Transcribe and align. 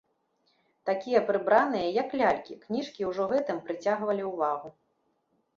Такія 0.89 1.19
прыбраныя, 1.27 1.87
як 2.01 2.09
лялькі, 2.21 2.57
кніжкі 2.63 3.01
ўжо 3.11 3.23
гэтым 3.33 3.57
прыцягвалі 3.69 4.23
ўвагу. 4.31 4.77